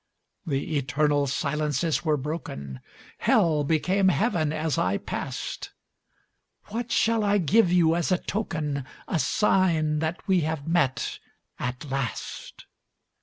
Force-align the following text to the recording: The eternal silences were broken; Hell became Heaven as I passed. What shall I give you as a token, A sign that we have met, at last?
The 0.47 0.77
eternal 0.77 1.27
silences 1.27 2.03
were 2.03 2.17
broken; 2.17 2.79
Hell 3.19 3.63
became 3.63 4.07
Heaven 4.07 4.51
as 4.51 4.79
I 4.79 4.97
passed. 4.97 5.69
What 6.69 6.91
shall 6.91 7.23
I 7.23 7.37
give 7.37 7.71
you 7.71 7.93
as 7.95 8.11
a 8.11 8.17
token, 8.17 8.83
A 9.07 9.19
sign 9.19 9.99
that 9.99 10.27
we 10.27 10.39
have 10.41 10.67
met, 10.67 11.19
at 11.59 11.85
last? 11.85 12.65